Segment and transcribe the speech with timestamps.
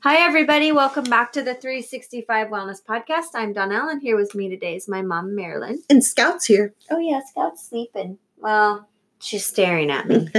[0.00, 0.70] Hi, everybody.
[0.70, 3.30] Welcome back to the 365 Wellness Podcast.
[3.34, 5.82] I'm Donnell, and here with me today is my mom, Marilyn.
[5.90, 6.72] And Scout's here.
[6.88, 8.16] Oh, yeah, Scout's sleeping.
[8.36, 8.88] Well,
[9.18, 10.28] she's staring at me.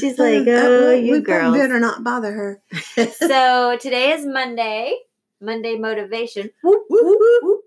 [0.00, 1.54] she's like, oh, we, you we girls.
[1.54, 2.62] better not bother her.
[3.12, 4.98] so today is Monday,
[5.42, 6.48] Monday motivation.
[6.62, 7.60] Whoop, whoop, whoop.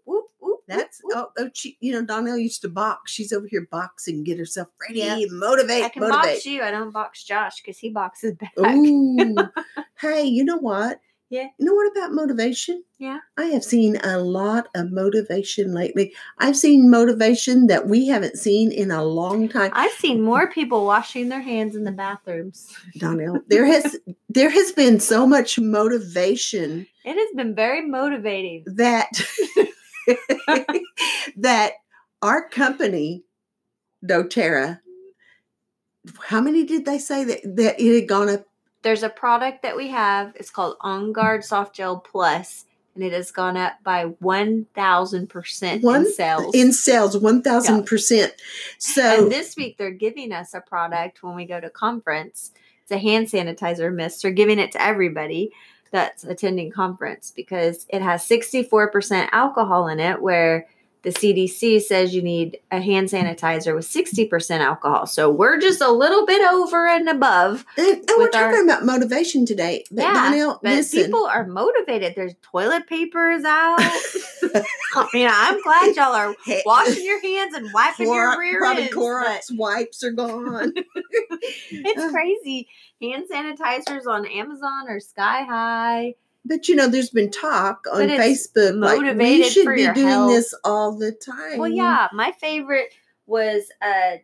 [0.67, 1.15] Whoop, That's whoop.
[1.17, 3.11] oh, oh she, you know Donnell used to box.
[3.11, 5.17] She's over here boxing, get herself ready, Yeah.
[5.31, 6.23] motivate, I can motivate.
[6.35, 6.61] box you.
[6.61, 8.53] I don't box Josh because he boxes back.
[8.59, 9.35] Ooh.
[9.99, 10.99] hey, you know what?
[11.29, 11.47] Yeah.
[11.59, 12.85] You know what about motivation?
[12.99, 13.19] Yeah.
[13.37, 16.13] I have seen a lot of motivation lately.
[16.37, 19.71] I've seen motivation that we haven't seen in a long time.
[19.73, 22.73] I've seen more people washing their hands in the bathrooms.
[22.97, 23.97] Donnell, there has
[24.29, 28.63] there has been so much motivation It has been very motivating.
[28.75, 29.09] that
[31.37, 31.73] that
[32.21, 33.23] our company
[34.05, 34.79] doTERRA
[36.25, 38.45] how many did they say that, that it had gone up
[38.81, 40.33] There's a product that we have.
[40.35, 42.65] It's called On Guard Soft Gel Plus,
[42.95, 46.55] and it has gone up by one thousand percent One- in sales.
[46.55, 48.31] in sales 1000%
[48.77, 52.51] so and this week they're giving us a product when we go to conference.
[52.83, 54.21] It's a hand sanitizer mist.
[54.21, 55.51] They're giving it to everybody
[55.91, 60.67] that's attending conference because it has 64% alcohol in it, where
[61.03, 65.05] the CDC says you need a hand sanitizer with 60% alcohol.
[65.05, 67.65] So we're just a little bit over and above.
[67.77, 71.25] and, and we're with our- talking about motivation today but yeah, Donnell, but listen people
[71.25, 72.13] are motivated.
[72.15, 73.77] There's toilet paper is out.
[73.79, 78.95] I mean, I'm glad y'all are washing your hands and wiping your rear probably ends.
[78.95, 80.73] Clorox wipes are gone
[81.71, 82.67] It's crazy.
[83.01, 86.15] Hand sanitizers on Amazon are sky high.
[86.47, 90.31] But you know there's been talk on facebook like we should be doing health.
[90.31, 92.93] this all the time Well, yeah, my favorite
[93.25, 94.17] was uh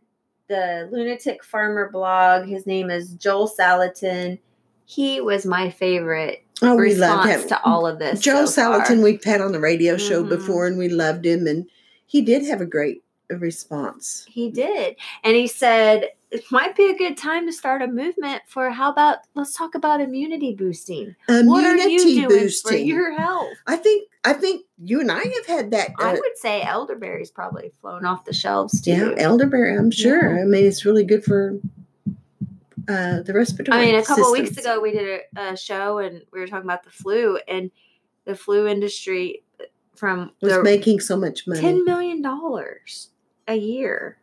[0.49, 2.45] the lunatic farmer blog.
[2.47, 4.39] His name is Joel Salatin.
[4.85, 8.19] He was my favorite oh we loved him to all of this.
[8.19, 8.61] Joel so.
[8.71, 10.29] Salatin, we've had on the radio show Mhm.
[10.29, 11.65] before, and we loved him, and
[12.05, 14.25] he did have a great response.
[14.29, 14.95] He did.
[15.23, 18.91] And he said, it might be a good time to start a movement for how
[18.91, 21.15] about let's talk about immunity boosting.
[21.27, 22.71] what are Immunity you doing boosting.
[22.71, 23.53] for your health?
[23.67, 25.91] I think I think you and I have had that.
[25.99, 28.91] I uh, would say elderberry's probably flown off the shelves too.
[28.91, 29.77] yeah, elderberry.
[29.77, 30.35] I'm sure.
[30.35, 30.41] Yeah.
[30.41, 31.59] I mean, it's really good for
[32.87, 33.77] uh, the respiratory.
[33.77, 36.65] I mean, a couple weeks ago we did a, a show and we were talking
[36.65, 37.69] about the flu and
[38.25, 39.43] the flu industry
[39.95, 41.61] from was the making so much money.
[41.61, 43.09] ten million dollars
[43.47, 44.17] a year,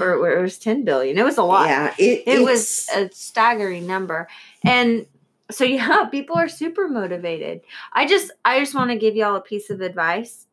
[0.00, 1.18] or, it was ten billion.
[1.18, 1.68] It was a lot.
[1.68, 4.28] Yeah, it, it was a staggering number
[4.64, 5.06] and
[5.50, 7.60] so yeah people are super motivated
[7.92, 10.46] i just i just want to give y'all a piece of advice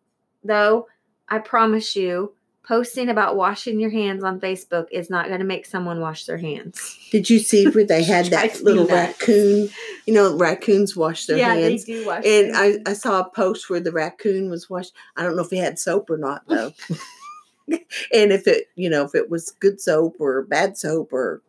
[0.43, 0.85] though
[1.29, 2.33] i promise you
[2.67, 6.37] posting about washing your hands on facebook is not going to make someone wash their
[6.37, 9.19] hands Did you see where they had that little nuts.
[9.21, 9.69] raccoon?
[10.05, 11.85] You know, raccoons wash their yeah hands.
[11.85, 12.77] they do wash And I.
[12.85, 14.93] I saw a post where the raccoon was washed.
[15.15, 16.73] I don't know if he had soap or not though.
[18.13, 21.41] and if it, you know, if it was good soap or bad soap or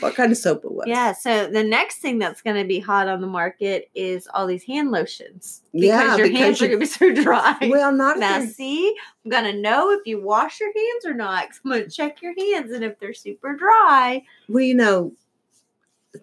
[0.00, 0.84] what kind of soap it was.
[0.86, 4.46] yeah so the next thing that's going to be hot on the market is all
[4.46, 7.92] these hand lotions because Yeah, your because hands are going to be so dry Well,
[7.92, 8.94] not Now, see,
[9.24, 11.48] I'm gonna know if you wash your hands or not.
[11.64, 15.12] I'm gonna check your hands, and if they're super dry, well, you know,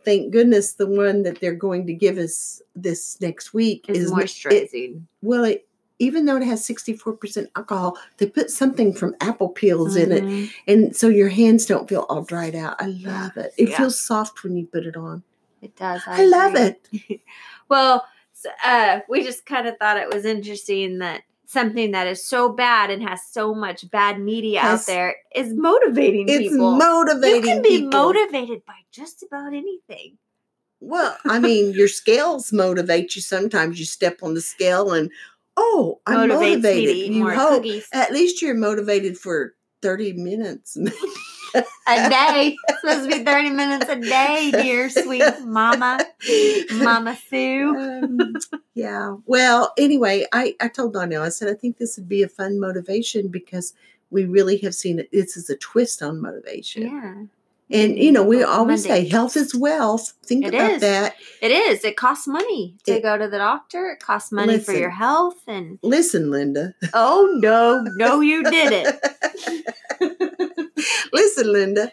[0.05, 4.11] thank goodness the one that they're going to give us this next week is is
[4.11, 5.01] it- moisturizing.
[5.21, 5.67] well, it,
[5.99, 10.23] even though it has 64% alcohol, they put something from apple peels in it.
[10.23, 10.51] Mhm.
[10.67, 12.75] And so your hands don't feel all dried out.
[12.79, 13.53] I love it.
[13.57, 13.77] It Yeah.
[13.77, 15.23] feels soft when you put it on.
[15.61, 16.01] It does.
[16.07, 16.87] I, love it.
[17.69, 18.05] Well,
[18.65, 22.89] uh, we just kind of thought it was interesting that something that is so bad
[22.89, 26.75] and has so much bad media Has- out there is motivating It's people.
[26.75, 27.35] motivating.
[27.37, 27.89] you can be people.
[27.91, 30.17] motivated by just about anything.
[30.81, 33.21] Well, I mean, your scales motivate you.
[33.21, 35.09] Sometimes you step on the scale and,
[35.57, 37.13] oh, I'm Motivates me to motivated.
[37.13, 40.77] You hope cookies at least you're motivated for 30 minutes.
[41.55, 42.57] a day.
[42.67, 45.99] It's supposed to be thirty minutes a day, dear sweet mama,
[46.73, 47.75] Mama Sue.
[47.77, 48.35] Um,
[48.73, 49.15] yeah.
[49.25, 52.59] Well, anyway, I, I told Donnell, I said, I think this would be a fun
[52.59, 53.73] motivation because
[54.09, 55.11] we really have seen it.
[55.11, 56.83] This is a twist on motivation.
[56.83, 57.15] Yeah.
[57.73, 59.03] And, you know, we always Monday.
[59.05, 60.13] say health is wealth.
[60.23, 60.81] Think It about is.
[60.81, 61.15] that.
[61.41, 61.83] It is.
[61.83, 63.89] It costs money to It- go to the doctor.
[63.89, 65.41] It costs money for your health.
[65.47, 66.75] And Listen, Linda.
[66.93, 68.95] oh no, no, you didn't.
[71.11, 71.91] Listen, Linda.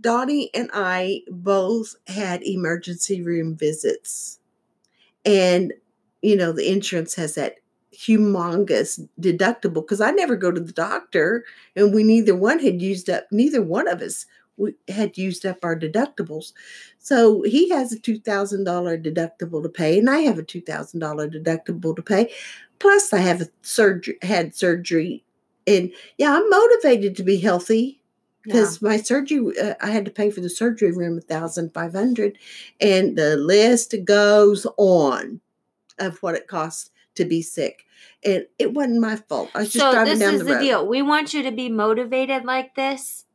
[0.00, 4.38] Donnie and I both had emergency room visits.
[5.24, 5.72] And,
[6.22, 7.56] you know, the insurance has that
[7.92, 13.10] humongous deductible because I never go to the doctor and we neither one had used
[13.10, 14.26] up, neither one of us
[14.60, 16.52] we had used up our deductibles.
[16.98, 18.64] So he has a $2,000
[19.02, 22.32] deductible to pay, and I have a $2,000 deductible to pay.
[22.78, 25.24] Plus, I have a surgery, had surgery.
[25.66, 28.00] And yeah, I'm motivated to be healthy
[28.44, 28.54] Yeah.
[28.54, 31.92] because my surgery, uh, I had to pay for the surgery room a thousand five
[31.92, 32.38] hundred,
[32.80, 35.40] and the list goes on
[35.98, 37.84] of what it costs to be sick.
[38.24, 39.50] And it wasn't my fault.
[39.54, 40.86] I was just so driving this is the the, deal.
[40.86, 43.26] We want you to be motivated like this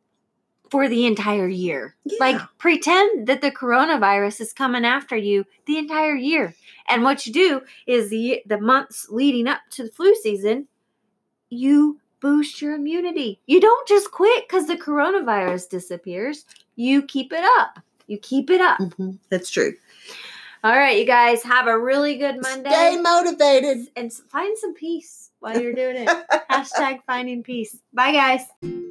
[0.69, 1.95] for the entire year.
[2.19, 6.55] Like pretend that the coronavirus is coming after you the entire year.
[6.87, 10.67] And what you do is the the months leading up to the flu season,
[11.49, 13.39] you boost your immunity.
[13.45, 16.45] You don't just quit cuz the coronavirus disappears.
[16.75, 17.79] You keep it up.
[18.07, 18.79] You keep it up.
[18.79, 19.73] Mhm, That's true.
[20.63, 23.87] All right, you guys have a really good Monday Stay motivated.
[23.95, 26.07] and find some peace while you're doing it.
[26.49, 27.77] Hashtag finding peace.
[27.93, 28.81] Bye, guys.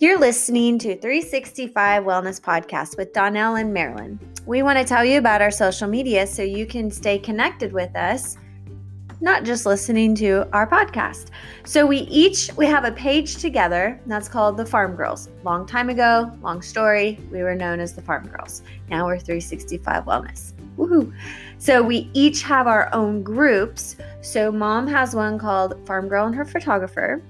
[0.00, 4.20] You're listening to 365 Wellness Podcast with Donnell and Marilyn.
[4.46, 7.96] We want to tell you about our social media so you can stay connected with
[7.96, 8.36] us,
[9.20, 11.30] not just listening to our podcast.
[11.64, 15.30] So we each we have a page together that's called the Farm Girls.
[15.42, 18.62] Long time ago, long story, we were known as the Farm Girls.
[18.88, 20.52] Now we're 365 Wellness.
[20.76, 21.12] Woohoo!
[21.58, 23.96] So we each have our own groups.
[24.20, 27.20] So mom has one called Farm Girl and her photographer.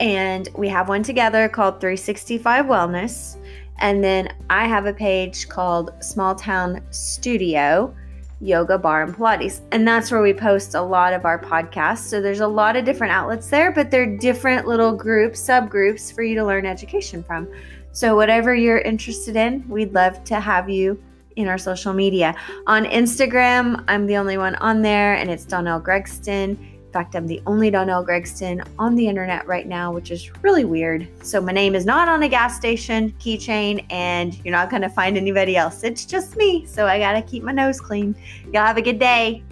[0.00, 3.36] And we have one together called 365 Wellness.
[3.78, 7.94] And then I have a page called Small Town Studio
[8.40, 9.60] Yoga Bar and Pilates.
[9.72, 12.08] And that's where we post a lot of our podcasts.
[12.08, 16.22] So there's a lot of different outlets there, but they're different little groups, subgroups for
[16.22, 17.48] you to learn education from.
[17.92, 21.02] So whatever you're interested in, we'd love to have you
[21.34, 22.34] in our social media.
[22.66, 26.77] On Instagram, I'm the only one on there, and it's Donnell Gregston.
[26.88, 30.64] In fact, I'm the only Donnell Gregston on the internet right now, which is really
[30.64, 31.06] weird.
[31.22, 34.88] So my name is not on a gas station keychain, and you're not going to
[34.88, 35.84] find anybody else.
[35.84, 36.64] It's just me.
[36.64, 38.16] So I got to keep my nose clean.
[38.54, 39.42] Y'all have a good day.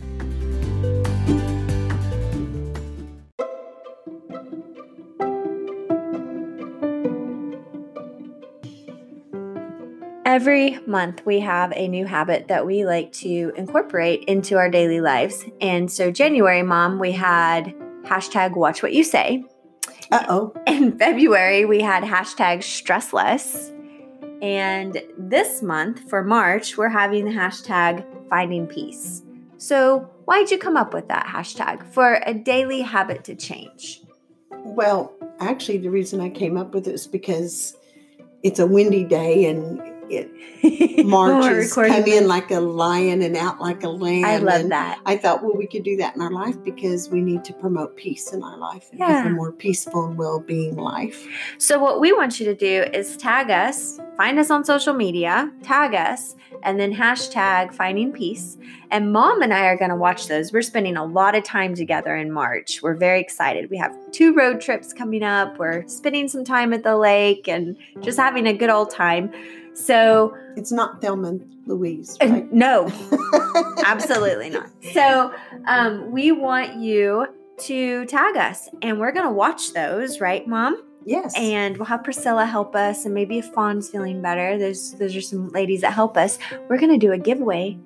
[10.36, 15.00] Every month, we have a new habit that we like to incorporate into our daily
[15.00, 15.46] lives.
[15.62, 19.46] And so, January, mom, we had hashtag watch what you say.
[20.12, 20.52] Uh oh.
[20.66, 23.72] In February, we had hashtag stressless.
[24.42, 29.22] And this month, for March, we're having the hashtag finding peace.
[29.56, 34.02] So, why'd you come up with that hashtag for a daily habit to change?
[34.50, 37.74] Well, actually, the reason I came up with it is because
[38.42, 40.30] it's a windy day and it
[41.06, 42.20] marches come this.
[42.20, 44.24] in like a lion and out like a lamb.
[44.24, 45.00] I love and that.
[45.06, 47.96] I thought, well, we could do that in our life because we need to promote
[47.96, 49.08] peace in our life and Yeah.
[49.22, 51.26] have a more peaceful and well-being life.
[51.58, 55.50] So, what we want you to do is tag us, find us on social media,
[55.62, 58.56] tag us, and then hashtag finding peace.
[58.90, 60.52] And mom and I are going to watch those.
[60.52, 62.80] We're spending a lot of time together in March.
[62.82, 63.68] We're very excited.
[63.70, 65.58] We have two road trips coming up.
[65.58, 69.32] We're spending some time at the lake and just having a good old time.
[69.76, 72.52] So, It's not Thelma and Louise, uh, right?
[72.52, 72.90] no,
[73.84, 74.70] absolutely not.
[74.92, 75.32] So,
[75.66, 77.26] um, we want you
[77.58, 80.82] to tag us, and we're going to watch those, right, mom?
[81.06, 81.34] yes.
[81.36, 85.20] and we'll have Priscilla help us, and maybe if Fawn's feeling better, there's those are
[85.20, 86.38] some ladies that help us.
[86.68, 87.78] We're gonna do a giveaway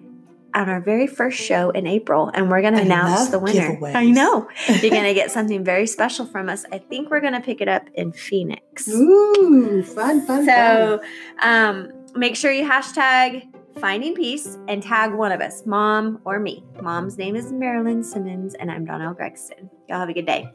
[0.54, 3.76] on our very first show in April, and we're gonna announce the winner.
[3.76, 3.94] giveaways.
[3.94, 6.64] I know you're gonna get something very special from us.
[6.72, 8.88] I think we're gonna pick it up in Phoenix.
[8.88, 10.46] Ooh, fun, fun, fun.
[10.46, 11.00] So
[11.42, 13.46] um, make sure you hashtag
[13.78, 16.64] finding peace and tag one of us, mom or me.
[16.80, 19.70] Mom's name is Marilyn Simmons, and I'm Donnell Gregson.
[19.88, 20.52] Y'all have a good day.